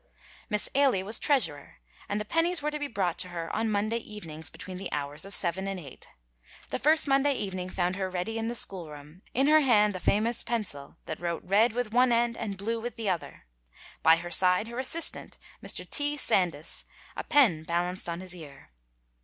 Miss 0.49 0.67
Ailie 0.73 1.03
was 1.03 1.19
treasurer, 1.19 1.75
and 2.09 2.19
the 2.19 2.25
pennies 2.25 2.59
were 2.63 2.71
to 2.71 2.79
be 2.79 2.87
brought 2.87 3.19
to 3.19 3.27
her 3.27 3.55
on 3.55 3.69
Monday 3.69 3.99
evenings 3.99 4.49
between 4.49 4.77
the 4.79 4.91
hours 4.91 5.25
of 5.25 5.33
seven 5.35 5.67
and 5.67 5.79
eight. 5.79 6.09
The 6.71 6.79
first 6.79 7.07
Monday 7.07 7.35
evening 7.35 7.69
found 7.69 7.97
her 7.97 8.09
ready 8.09 8.39
in 8.39 8.47
the 8.47 8.55
school 8.55 8.89
room, 8.89 9.21
in 9.35 9.45
her 9.45 9.59
hand 9.59 9.93
the 9.93 9.99
famous 9.99 10.41
pencil 10.41 10.97
that 11.05 11.19
wrote 11.19 11.43
red 11.45 11.73
with 11.73 11.91
the 11.91 11.95
one 11.95 12.11
end 12.11 12.35
and 12.35 12.57
blue 12.57 12.79
with 12.79 12.95
the 12.95 13.09
other; 13.11 13.45
by 14.01 14.15
her 14.15 14.31
side 14.31 14.67
her 14.69 14.79
assistant, 14.79 15.37
Mr. 15.63 15.87
T. 15.87 16.17
Sandys, 16.17 16.83
a 17.15 17.23
pen 17.23 17.61
balanced 17.63 18.09
on 18.09 18.21
his 18.21 18.33
ear. 18.35 18.71